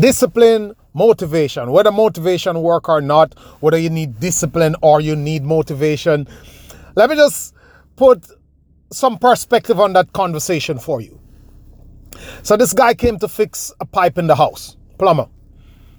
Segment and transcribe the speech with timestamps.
[0.00, 6.26] Discipline, motivation, whether motivation work or not, whether you need discipline or you need motivation.
[6.96, 7.54] Let me just
[7.96, 8.26] put
[8.90, 11.20] some perspective on that conversation for you.
[12.42, 14.76] So this guy came to fix a pipe in the house.
[14.98, 15.28] Plumber.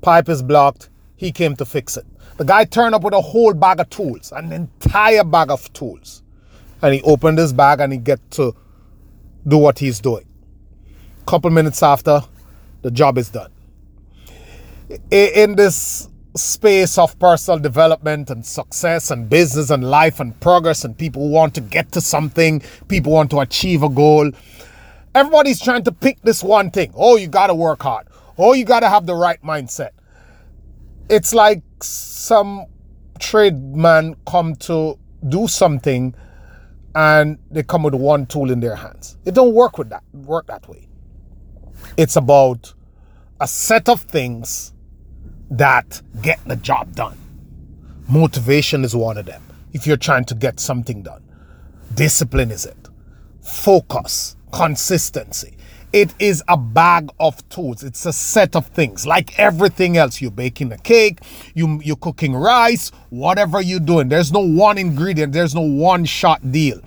[0.00, 0.88] Pipe is blocked.
[1.16, 2.06] He came to fix it.
[2.38, 6.22] The guy turned up with a whole bag of tools, an entire bag of tools.
[6.80, 8.56] And he opened his bag and he get to
[9.46, 10.24] do what he's doing.
[11.26, 12.22] Couple minutes after,
[12.80, 13.50] the job is done.
[15.10, 20.96] In this space of personal development and success and business and life and progress and
[20.96, 24.30] people want to get to something, people want to achieve a goal.
[25.14, 26.92] Everybody's trying to pick this one thing.
[26.94, 28.08] Oh, you got to work hard.
[28.36, 29.90] Oh, you got to have the right mindset.
[31.08, 32.66] It's like some
[33.18, 36.14] trade tradesman come to do something
[36.94, 39.16] and they come with one tool in their hands.
[39.24, 40.88] It don't work with that work that way.
[41.96, 42.74] It's about
[43.40, 44.72] a set of things
[45.52, 47.18] that get the job done.
[48.08, 49.42] Motivation is one of them.
[49.72, 51.22] If you're trying to get something done,
[51.94, 52.88] discipline is it.
[53.42, 55.56] Focus, consistency.
[55.92, 57.82] It is a bag of tools.
[57.82, 59.06] It's a set of things.
[59.06, 61.18] Like everything else, you're baking a cake,
[61.54, 64.08] you, you're cooking rice, whatever you're doing.
[64.08, 66.80] There's no one ingredient, there's no one shot deal.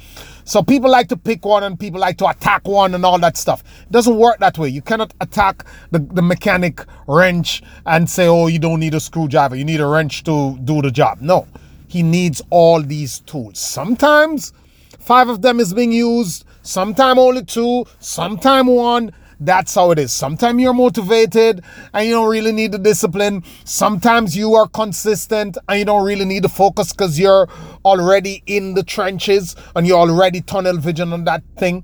[0.46, 3.36] So people like to pick one and people like to attack one and all that
[3.36, 3.64] stuff.
[3.82, 4.70] It doesn't work that way.
[4.70, 9.56] You cannot attack the, the mechanic wrench and say, oh, you don't need a screwdriver.
[9.56, 11.20] You need a wrench to do the job.
[11.20, 11.48] No,
[11.88, 13.58] he needs all these tools.
[13.60, 14.54] Sometimes
[15.00, 19.12] five of them is being used sometime only two, sometime one.
[19.40, 20.12] That's how it is.
[20.12, 23.44] Sometimes you're motivated and you don't really need the discipline.
[23.66, 27.48] Sometimes you are consistent and you don't really need the focus because you're
[27.84, 31.84] already in the trenches and you're already tunnel vision on that thing.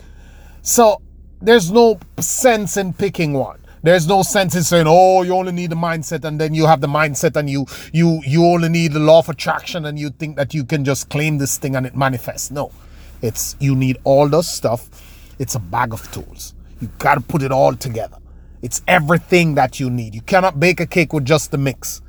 [0.62, 1.02] So
[1.42, 3.58] there's no sense in picking one.
[3.84, 6.82] There's no sense in saying, "Oh, you only need the mindset," and then you have
[6.82, 10.36] the mindset, and you you you only need the law of attraction, and you think
[10.36, 12.52] that you can just claim this thing and it manifests.
[12.52, 12.72] No,
[13.24, 14.88] it's you need all the stuff.
[15.40, 16.54] It's a bag of tools.
[16.82, 18.18] You got to put it all together.
[18.62, 20.14] It's everything that you need.
[20.14, 22.02] You cannot bake a cake with just the mix.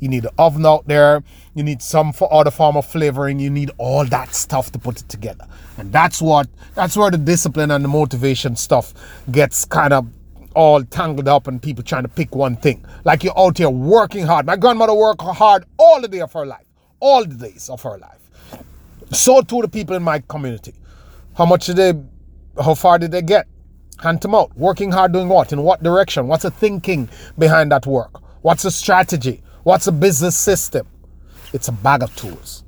[0.00, 1.22] You need an oven out there.
[1.54, 3.38] You need some for other form of flavoring.
[3.38, 5.46] You need all that stuff to put it together.
[5.78, 8.92] And that's what that's where the discipline and the motivation stuff
[9.30, 10.06] gets kind of
[10.54, 12.84] all tangled up and people trying to pick one thing.
[13.04, 14.46] Like you're out here working hard.
[14.46, 16.66] My grandmother worked hard all the day of her life.
[17.00, 18.20] All the days of her life.
[19.10, 20.74] So too the people in my community.
[21.36, 21.92] How much did they,
[22.62, 23.46] how far did they get?
[24.00, 24.56] Hand them out.
[24.56, 25.52] Working hard doing what?
[25.52, 26.28] In what direction?
[26.28, 28.20] What's the thinking behind that work?
[28.42, 29.42] What's the strategy?
[29.62, 30.86] What's the business system?
[31.52, 32.64] It's a bag of tools.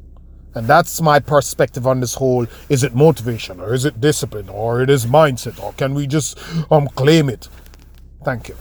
[0.55, 4.81] And that's my perspective on this whole is it motivation or is it discipline or
[4.81, 6.39] it is mindset or can we just
[6.73, 7.49] um claim it?
[8.25, 8.57] Thank you.